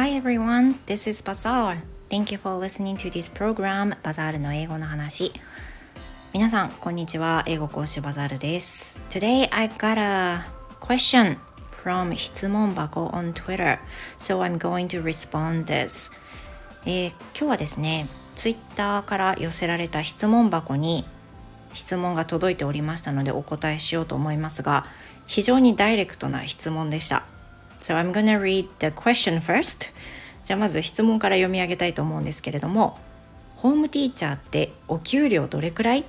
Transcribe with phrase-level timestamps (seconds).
[0.00, 1.78] Hi everyone, this is Bazaar.
[2.08, 5.32] Thank you for listening to this program, バザールの英語の話。
[6.32, 7.42] 皆さん、こんにちは。
[7.48, 9.02] 英語講師バザールです。
[9.10, 10.44] Today I got a
[10.78, 11.36] question
[11.72, 13.80] from 質問箱 on Twitter,
[14.20, 16.12] so I'm going to respond this.
[16.86, 18.06] えー、今日はですね、
[18.36, 21.04] Twitter から寄せられた質問箱に
[21.72, 24.86] 質問が届いておりましたのでお答えしようと思いますが、
[25.26, 27.24] 非常にダイレクトな質問でした。
[27.80, 29.92] So I'm gonna read the question first.
[30.44, 32.98] じゃあまず質問から読み上げたいと思うんですけれども、
[33.56, 36.04] ホームティーチャーってお給料どれくらい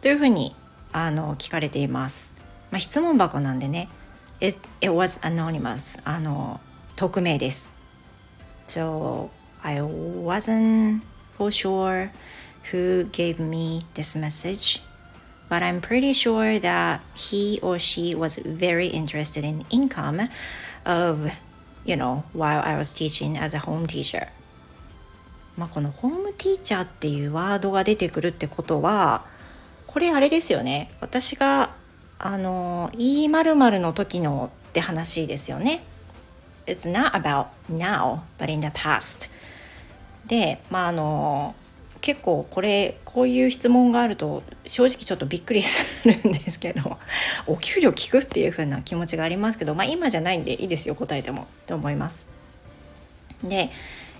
[0.00, 0.54] というふうに
[0.92, 2.34] あの聞かれています。
[2.70, 3.88] まあ、質問箱なんでね、
[4.40, 6.60] it, it was anonymous あの
[6.96, 7.72] 匿名です。
[8.66, 9.28] So
[9.62, 11.02] I wasn't
[11.36, 12.10] for sure
[12.72, 14.82] who gave me this message.
[15.52, 20.30] But I'm pretty sure that he or she was very interested in income
[20.86, 21.30] of,
[21.84, 24.28] you know, while I was teaching as a home teacher.
[25.58, 29.26] まあこのホームティーチャーっていうワードが出てくるってことは、
[29.86, 30.90] これあれですよね。
[31.02, 31.74] 私が、
[32.18, 35.84] あの、E 〇〇の時のって話ですよね。
[36.64, 39.28] It's not about now, but in the past.
[40.26, 41.54] で、まああの、
[42.02, 46.98] 結構これこういう質問があると正直ちょっとびっくりするんですけど
[47.46, 52.26] お給料聞くっていう風な気持ちがありますけどまあ今じゃないんでいいですよ答えてもと思います。
[53.42, 53.70] で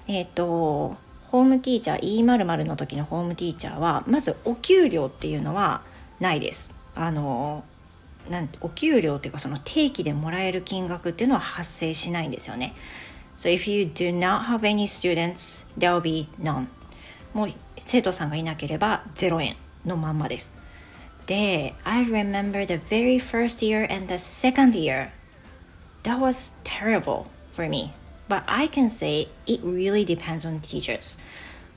[0.08, 0.96] えっ、と
[1.30, 5.82] ホームティーチャー E 〇〇の時のホームティーチャーはまずお給料っていうのは
[6.20, 6.74] ないです。
[6.94, 7.64] あの
[8.30, 12.74] なんお給料っていうかその定期でもらえる金額っていうのは発生しないんですよね。
[13.38, 16.68] So if you do not have any students, there will be none.
[17.34, 20.58] もう生徒さんがいなければ0円のまんまです。
[21.26, 25.10] で、I remember the very first year and the second year.
[26.02, 27.92] That was terrible for me.
[28.28, 31.20] But I can say it really depends on teachers.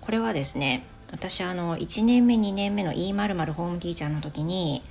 [0.02, 4.84] これはですね、私あの1年目2年目の E 〇〇ホームティーチャーの時に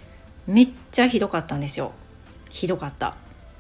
[0.47, 1.93] めっちゃひどかったんですよ。
[2.51, 3.17] ひどかった。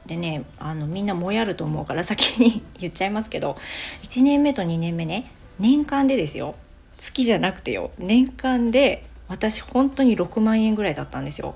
[0.06, 3.56] でね、あのみんなもやると思うから先に 言っちゃいますけど、
[4.03, 6.55] 1年目と2年目ね、年間でですよ。
[6.99, 11.55] 月じゃなくてよ年間で私本当に6万円ぐらいだったんですよ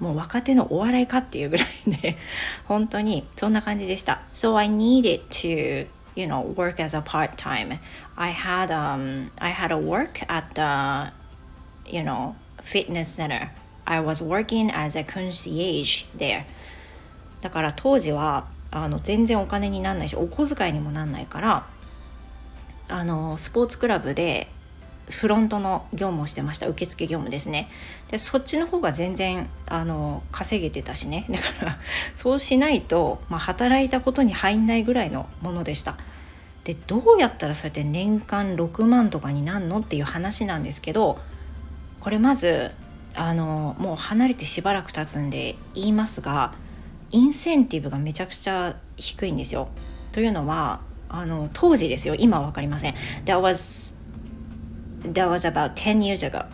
[0.00, 1.68] もう若手のお笑いかっていうぐらい
[2.02, 2.16] で
[2.66, 5.86] 本当にそんな感じでした So I needed to
[6.16, 7.78] you know work as a part-time
[8.16, 11.12] I had um I had a work at the
[11.86, 13.50] you know fitness center
[13.84, 16.44] I was working as a concierge there
[17.40, 21.66] だから当時はあの全然お金になんないしお小遣いにもなんないから
[22.88, 24.48] あのスポーツクラブで
[25.10, 26.66] フロントの業務をしてました。
[26.68, 27.68] 受付業務ですね。
[28.10, 31.26] でそっちの方が全然あの稼げてたしね。
[31.30, 31.78] だから
[32.16, 35.96] そうしないと、まあ、働いたことに入んないぐらいのものでした。
[36.64, 41.18] でどうやったらそうやって年間6万とかになんのっていう話なんですけど
[42.00, 42.72] これまず
[43.12, 46.54] あのもう離れてしばらく経つんで言いますが
[47.10, 49.68] インセンティブがめちゃくちゃ低いんですよ。
[50.12, 52.14] というのはあの当時ですよ。
[52.16, 52.94] 今は分かりません。
[53.24, 54.03] There was
[55.04, 56.46] That was about 10 years ago.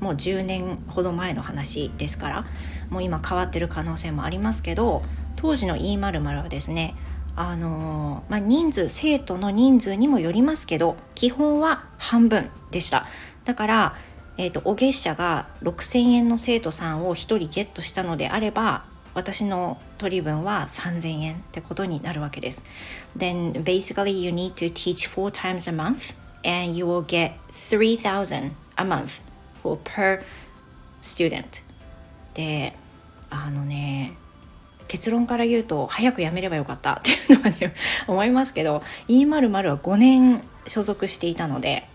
[0.00, 2.46] もう10年ほど前の話ですから
[2.88, 5.02] もう今変わってる可能性もありますけど
[5.34, 6.94] 当時の E○○ はですね
[7.40, 13.06] あのまあ、人数生徒の人数にもよりますけど基本は半分でした。
[13.44, 13.96] だから、
[14.38, 22.64] えーと、お月謝が6,000円の生徒さんを1人ゲットしたのであれば私の取り分は3,000円ってことになるわけです。
[23.16, 28.84] Then basically you need to teach four times a month and you will get 3000 a
[28.84, 29.20] month
[29.62, 30.22] for per
[31.02, 31.62] student.
[32.34, 32.74] で
[33.30, 34.12] あのね
[34.86, 36.94] 結論から言うと早く辞めればよかった。
[37.00, 37.74] っていうのはね
[38.06, 41.86] 思いますけど E○○ は5年所属していたので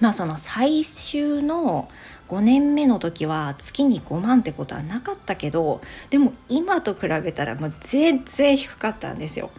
[0.00, 1.88] まあその最終の
[2.28, 9.50] 5年目の時は月に5万ってことはなかったけどでも今と比べたらもう全然低かったんですよ。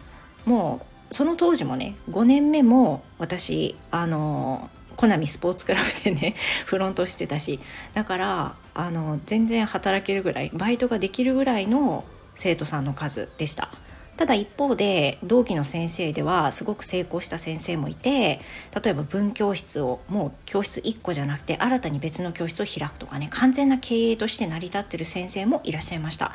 [0.44, 6.34] もうその当時もね5年目も私あのコナミスポーツクラブでね
[6.66, 7.60] フロントしてたし
[7.94, 12.04] だからあの全然働けるぐらいバイトができるぐらいの
[12.34, 13.70] 生徒さんの数でした。
[14.16, 18.40] ただ一方で同期の先生ではすごく成功した先生もいて
[18.82, 26.34] 例えば文教室をもう教室1個じゃなくて新たに別の教室を開くとかね完全な経営として成り立ってる先生もいらっしゃいました。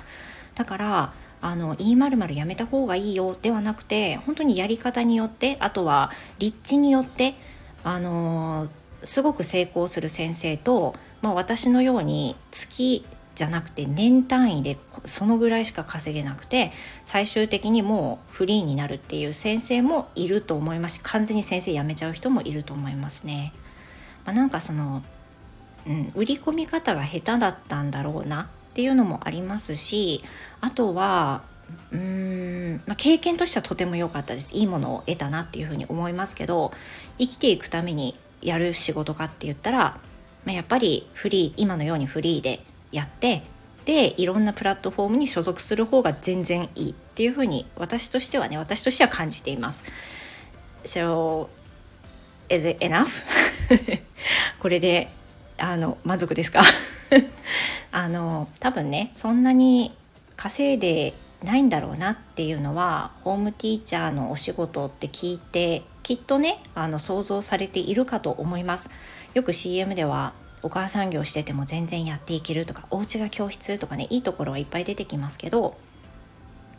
[0.54, 7.34] だからあの E○○ やめた方がいいよではなくて本当にやり方によってあとは立地によって
[7.84, 8.70] あの
[9.04, 13.04] すごく成功する先生と、まあ、私のように月
[13.34, 16.72] じゃなくて年単位でそのぐらいしか稼げなくて
[17.06, 23.54] 最終的にもうフリーになるっていう先生もいると思いますし完全に先生辞めちゃう人もいると思いますね。
[24.26, 25.02] まあ、なんかその、
[25.88, 30.24] うん、売り込み方が下手だったんだろうなっていうのもありますし
[30.62, 31.44] あとは
[31.92, 36.72] うーん、まあ、経験としてはとても良かったですいいものを得たなっていうふうに思いますけど
[37.18, 40.00] 生きていくためにやる仕事かって言ったら、
[40.46, 43.44] まあ、やっぱりフリー今のようにフリーでやって
[43.86, 49.84] でいろんなプラットフォームに所属する方が全然いいっていうふうに私としてはね私としては感じています。
[50.84, 51.48] So
[52.50, 53.24] is it enough?
[54.60, 55.10] これで
[55.58, 56.64] あの満足ですか？
[57.92, 59.92] あの多分ねそんなに
[60.36, 68.90] 稼いでないんだろうなっていうのはホームティーチャーのお仕事って聞いてきっとねあの想像されているかと思います。
[69.34, 70.34] よく CM では
[70.64, 75.76] お母さん業してても全然やっていけるとかお家が教室とかねいいところはいっぱい出てきますけど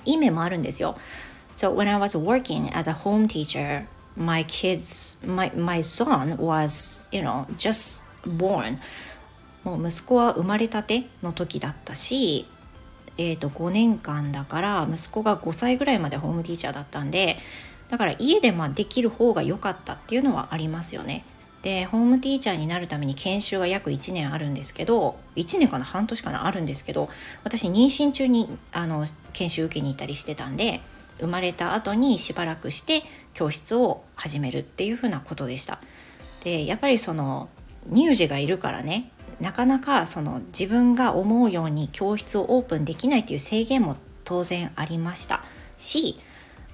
[0.05, 0.97] いい面もあるんですよ。
[1.57, 3.87] So when I was working as a home teacher
[4.17, 8.79] my kids my, my son was you know just born.
[9.65, 12.47] もう息子は生まれたての時だったし
[13.19, 17.37] えー、と5年間だから息子が5歳ぐらいまでホームティーチャーだったんで
[17.91, 21.25] だから家でまあできる方が良かったっていうのはありますよね。
[21.61, 27.09] でホームティーチャーになるために研修が約1年あるんですけど1年かな半年かなあるんですけど
[27.45, 30.81] 私妊娠中にあの研修受けに行ったりしてたんで
[31.19, 35.79] 生まれた後にしばらくして教室を始めるっていうふうなことでした。
[36.43, 37.49] でやっぱりその
[37.95, 45.43] 乳児がいるからねなかなかその自分が思うように教室をオープンできないっていう制限も当然ありました。
[45.77, 46.19] し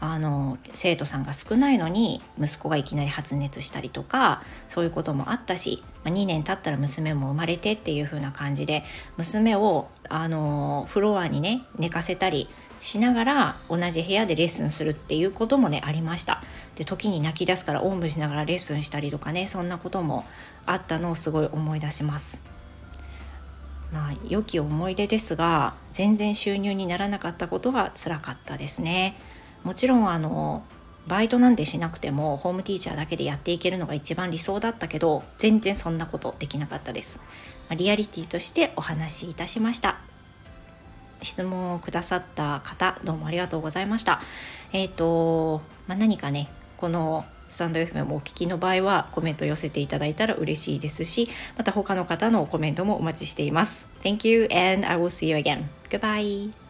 [0.00, 8.84] あの生徒さんが少ないのに息子がいきなり発熱したりとかそういうこともあったし2年経ったら娘も生まれてっていう風な感じで
[9.16, 12.48] 娘をあのフロアにね寝かせたり
[12.80, 16.42] しながら同じ部屋でレッスンするっていうこともねありました。
[16.76, 20.24] で時に泣き出すからおんぶしながらレッスンしたりとかねそんなことも
[20.64, 22.47] あったのをすごい思い出します。
[23.92, 29.16] まあ良き思い出ですが全然収入にならなかったことがつらかったですね。
[29.64, 30.64] もちろんあの
[31.06, 37.22] バイトなんてしなくてもホームティーチャーだけでやっていけるのが一番理想だったけど全然そんなことできなかったです、
[37.68, 39.98] まあ、リアリティとしてお話しいたしました。
[41.20, 44.20] 質問をくださった方どうもありがとうございました。
[44.72, 55.64] えっ、ー、と、まあ、何かねこのスタンド FM をお聞きの場合はコメント寄せていただいたら嬉しいですしまた他の方のコメントもお待ちしています Thank you and I will see you again.
[55.90, 56.67] Goodbye